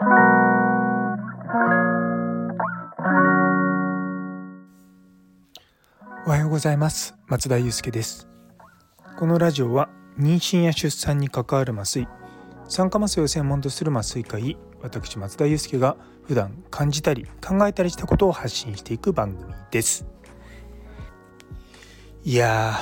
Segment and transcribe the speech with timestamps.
[6.30, 7.16] はようございます。
[7.26, 8.28] 松田祐介です。
[9.18, 12.06] このラジオは妊娠や出産に関わる麻酔
[12.68, 20.06] 酸化麻酔を専門とする麻酔科医私松田祐介が普段感じたり考えたりしたことを発信していく番組です。
[22.22, 22.78] いや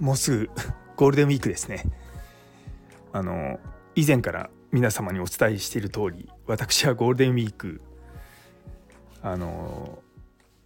[0.00, 0.50] もうすぐ
[0.96, 1.84] ゴールデンウィークですね。
[3.12, 3.60] あの
[3.94, 7.80] 以前から皆様にお伝えしている通り私はゴールデンウィーク
[9.22, 10.00] あの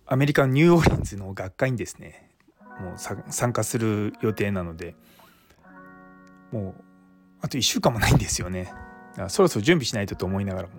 [0.07, 2.31] アメリカのニューオーリンズの学会にですね
[2.81, 4.97] もう参加する予定なので
[6.51, 6.85] もう
[7.43, 8.73] あと1週間もないんですよね
[9.29, 10.77] そろそろ準備しないとと思いながらも、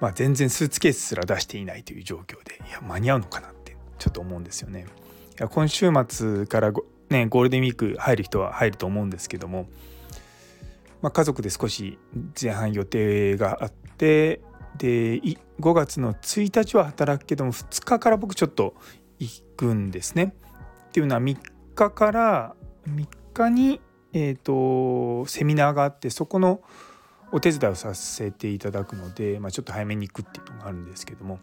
[0.00, 4.86] まあ、全然スーツケースすら出していないという状況でいや間に合うのかなってちょっと思うんですよね。
[5.38, 6.72] いや今週末から
[7.10, 9.68] ね、ゴールデンウィーク入る人は入ると思うんですけども、
[11.02, 11.98] まあ、家族で少し
[12.40, 14.40] 前半予定があって
[14.76, 18.74] で5月の1日は働くけども2日から僕ちょっと
[19.18, 20.34] 行くんですね。
[20.88, 21.36] っていうのは3
[21.74, 22.54] 日から
[22.88, 23.80] 3日に、
[24.12, 26.62] えーと、セミナーがあってそこの
[27.32, 31.38] お手伝いをさせていただくので、まあ、ちょっと早めに行くっていうのがあるんですけども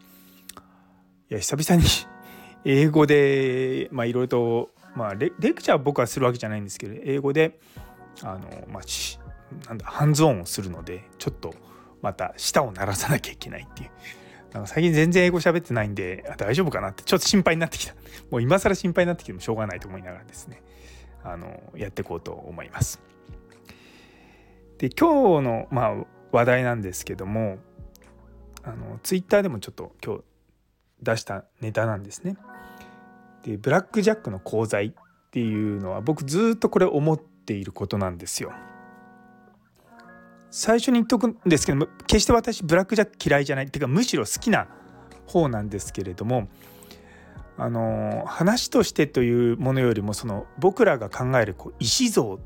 [1.30, 1.88] いや久々に
[2.66, 7.60] 英語でいろいろと、まあレ、レクチャーは僕はするわけじゃないんですけど英語で
[8.22, 8.84] あの、まあ、
[9.68, 11.54] なんだハンズオンをするのでちょっと
[12.02, 13.92] また舌を鳴らさなきゃいけないっていう
[14.54, 17.94] なんか最近全然英語喋ってないんで大丈夫かなってちょっと心配になってきた
[18.32, 20.62] もう今更心配になってきてもしょうがないと思いながらですね
[21.24, 23.02] あのやっていこうと思います。
[24.78, 27.58] で今日の、まあ、話題なんですけども
[28.64, 30.24] あのツイッターでもちょっと今日
[31.02, 32.38] 出したネタなんですね。
[33.44, 34.92] でブラック・ジャックの功罪っ
[35.32, 38.52] ていうのは僕ずっとこれ思っていることなんですよ。
[40.50, 44.68] 最初に言っとくんですけども決して私ブラック・ジャック嫌いじゃないっていうかむしろ好きな
[45.26, 46.48] 方なんですけれども
[47.58, 52.40] あの話としてというものよりもその僕らが考えるこう意思像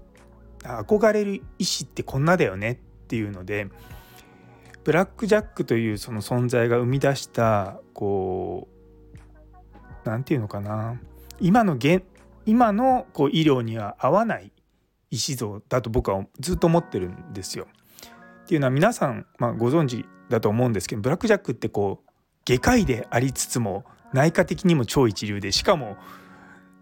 [0.63, 1.43] 憧れる意思
[1.83, 2.75] ってこんなだよねっ
[3.07, 3.67] ていうので
[4.83, 8.67] ブラック・ジャックというその存在が生み出したこ
[10.05, 10.99] う何て言うのかな
[11.39, 12.03] 今の現
[12.45, 14.51] 今のこう医療には合わない
[15.11, 17.67] 意思像だと僕はずっと思ってるんですよ。
[18.51, 22.11] っていうのは皆さん、まあ、ご存知だと思うんですけどブラック・ジャックってこう
[22.45, 25.95] 外科医でありつつも内科的にも超一流でしかも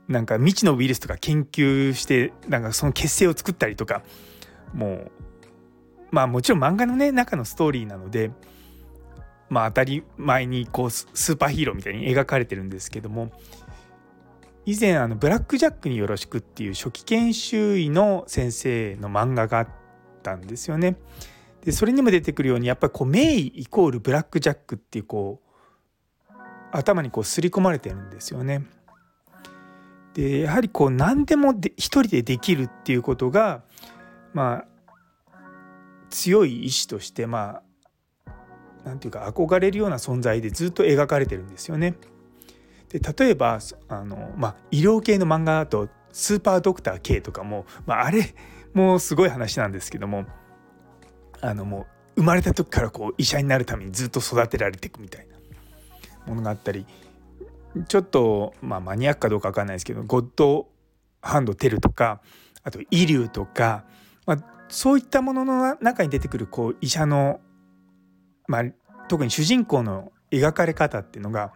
[0.08, 4.02] なんか未知のウイルスとか研究してなんかその結成を作ったりとか
[4.74, 5.12] もう
[6.10, 8.32] まあもちろん漫画のね中のストーリーなので
[9.48, 13.32] まあ当たり前にこうスーパーヒーローみたいに描かれてるんですけども
[14.66, 19.68] 以前あの「ブラック・ジャックによろしく」っていう初期研修医の先生の漫画があっ
[20.24, 20.98] たんですよね。
[21.64, 26.34] でそれにも出てくるようにやっぱりこう名医イコールブラック・ジャックっていうこう
[26.72, 28.66] 頭にこう刷り込まれてるんですよね。
[30.14, 33.64] でやはりこう何でもで一人でできるっていうことが
[34.34, 34.66] まあ
[36.10, 37.62] 強い意志としてま
[38.26, 38.32] あ
[38.84, 41.96] なんていうか憧れるような存在でずっと描かれてるんですよね。
[42.90, 48.34] で例えばあの、まあ、医療系の漫画だと「スーパードクター K」とかも、まあ、あれ
[48.74, 50.26] もすごい話なんですけども
[51.42, 55.36] あのもう生まれた時からこう医者になるためにずっと育てられていくみたいな
[56.28, 56.86] ものがあったり
[57.88, 60.68] ちょっと、まあ、マニアックかどうか分かんないですけどゴッド
[61.22, 62.22] ハンドテルとか
[62.64, 63.86] あとイリューとか、
[64.26, 67.40] まあ、そういったものの中に出てくるこう医者の、
[68.48, 68.64] まあ、
[69.08, 71.54] 特に主人公の描かれ方っていうのが、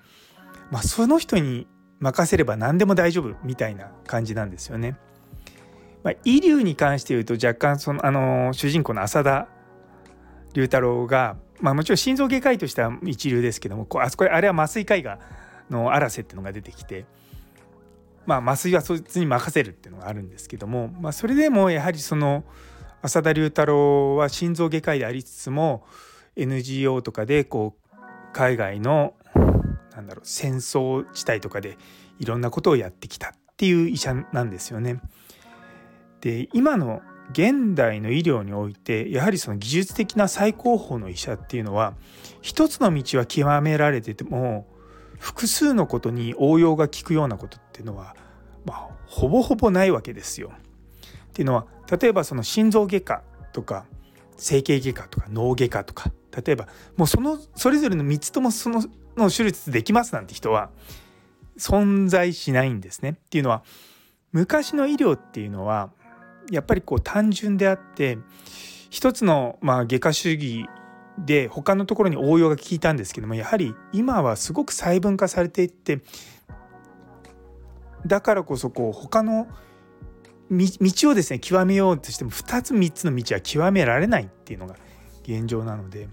[0.71, 1.67] まあ、その人に
[1.99, 4.97] 任せれば何でも大丈夫みたいな感じなんですよね。
[6.03, 9.47] まあ、イリューに関して言うと若干そのあの主人公の浅田
[10.53, 15.19] 龍太郎が、まあ、もちろん心臓外科医としては一流ですけどもこうあそこあれは麻酔科医が
[15.69, 17.05] の荒瀬っていうのが出てきて、
[18.25, 22.43] まあ、麻酔はそいつに任せるっていうのがあるんですけども、まあ、それでもやはりその
[23.01, 25.85] 浅田龍太郎は心臓外科医でありつつも
[26.35, 27.95] NGO とかでこう
[28.31, 29.13] 海外の
[29.93, 31.77] なんだろう戦争地帯とかで
[32.19, 35.01] いろんなことをやってきたっていう医者なんですよね。
[36.21, 37.01] で今の
[37.31, 41.93] 現代の医療においてやはりその技術的な最高峰の医者っていうのは
[42.41, 44.67] 一つの道は極められてても
[45.19, 48.15] 複数のことに応用が効くようなことっていうのは、
[48.65, 50.51] まあ、ほぼほぼないわけですよ。
[51.29, 53.23] っていうのは例えばその心臓外科
[53.53, 53.85] とか
[54.37, 56.11] 整形外科とか脳外科とか
[56.45, 56.67] 例えば
[56.97, 58.83] もうそのそれぞれの3つともその
[59.15, 60.71] の手術できますなんて人は
[61.57, 63.11] 存在しないんですね。
[63.11, 63.63] っていうのは
[64.31, 65.91] 昔の医療っていうのは
[66.51, 68.17] やっぱりこう単純であって
[68.89, 70.65] 一つのまあ外科主義
[71.17, 76.01] で他のところに応用が効いたんですけどもやはり今はすごく細分化されていって
[78.05, 79.47] だからこそこう他の
[80.51, 84.75] 道をですね極めようとしても2つ3つの道は極められないっていうのが
[85.23, 86.09] 現状なので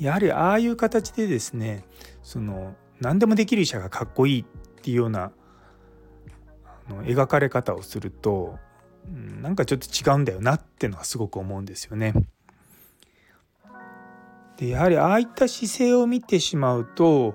[0.00, 1.84] やはりああいう形でですね
[2.22, 4.44] その何でもできる医者がかっこいいっ
[4.82, 5.32] ていうような
[6.88, 8.58] あの描かれ方をすると
[9.42, 12.14] なんかちょっと違うんだよなっていうのはすごく思うんですよね。
[14.56, 17.34] でやはりああいった姿勢を見てしまうと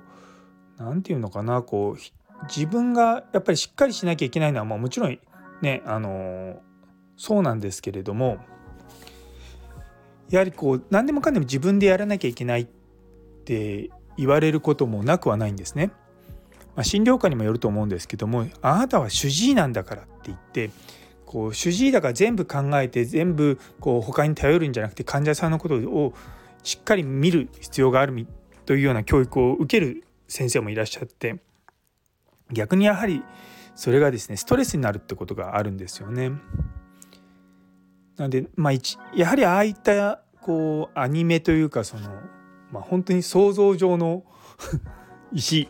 [0.78, 5.20] 何て言うのかなこう自分がやっぱりしっかりしなきゃいけないのはもうもちろん
[5.62, 6.60] ねあの
[7.18, 8.40] そうなんですけれども
[10.32, 12.66] やはりこう何でもかんでも自分でやらなきゃいけないっ
[13.46, 15.92] て言われることもなくはないんですね。
[16.76, 20.72] まあ、診療科にもよると思うんですけどもあなたは主治医なんだからって言って
[21.32, 26.14] こう主治医だから全部考えて全部こう他に頼るんじゃなくて患者さんのことを
[26.62, 28.28] しっかり見る必要がある
[28.66, 31.40] というような教育を受ける先生もいらっしゃって
[32.52, 33.24] 逆にやはり
[33.76, 36.32] それがですねストレスになるってことがあるんですよね。
[38.18, 38.74] なので、まあ、
[39.16, 42.10] やはりああいったこうアニメというかその、
[42.74, 44.26] まあ、本当に想像上の
[45.32, 45.70] 石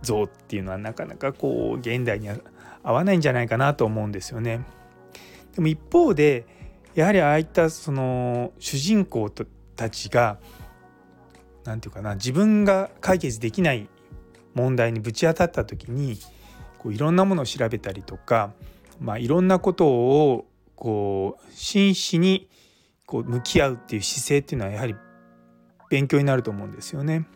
[0.00, 2.36] 像っていうのはなかなかこう現代には
[2.82, 4.64] 合わないんじゃないかなと思うんですよね。
[5.54, 6.46] でも一方で
[6.94, 10.38] やはりああいったその主人公たちが
[11.64, 13.88] 何て言うかな自分が解決できない
[14.54, 16.18] 問題にぶち当たった時に
[16.78, 18.52] こういろんなものを調べたりとか、
[19.00, 20.46] まあ、いろんなことを
[20.76, 22.48] こう真摯に
[23.06, 24.94] こう向き合うっていう姿勢っていうのはやはり
[25.90, 27.26] 勉強になると思うんですよね。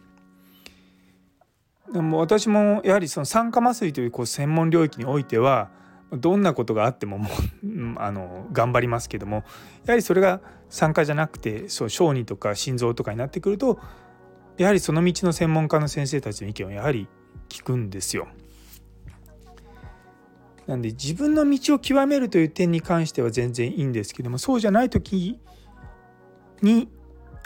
[1.93, 5.71] でも私もやはりその酸化麻酔というこう専門領域においては
[6.13, 9.45] どんなことがあってももうあの頑張りますけども
[9.85, 10.41] やはりそれが
[10.71, 13.79] 酸化じゃなくてそう小児とか心臓とかになってくると
[14.57, 17.09] やはりその道の専門家の先生たちの意見をやはり
[17.49, 18.29] 聞くんですよ。
[20.67, 25.41] なんで自分の道を極めるという点に関しては全然いいんですけどもそうじゃない時
[26.61, 26.91] に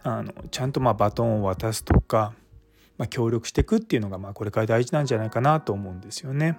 [0.03, 2.35] あのちゃんとまあバトンを渡すとか、
[2.99, 6.59] まあ、協力していくっていうのがまあこれから大事なんじゃないかなと思うんですよね。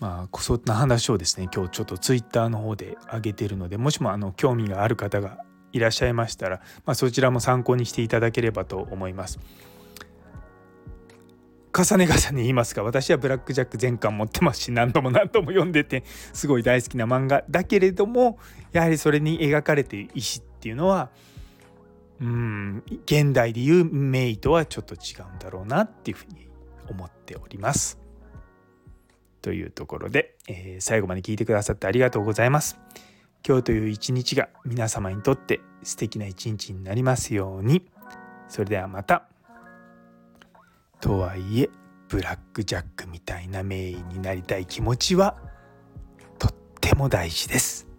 [0.00, 9.38] まあそんな話をですね今日ちょっとツイッターの方で上げてるのでもしもあの興味がある方がいらっしゃいましたら、まあ、そちらも参考にしていただければと思います。
[11.72, 16.02] 重ね重ね言いますが私はブラック・ジャック全巻持ってますし何度も何度も読んでて
[16.32, 18.40] すごい大好きな漫画だけれども
[18.72, 21.10] やはりそれに描かれている石っていうのは
[22.20, 26.48] うん現代でいうメイとはちょっと違うんだろうなっていうふうに
[26.88, 28.00] 思っております。
[29.40, 32.78] というところで、えー、最後まで聞いてくださってありがとうございます。
[33.46, 37.90] 今日という一日が皆様にとって素敵な一日になりますように。
[38.48, 39.24] それではまた。
[41.00, 41.70] とはいえ
[42.08, 45.36] ブラック・ジャックみたいな名医になりたい気持ちは
[46.38, 47.89] とっても大事です。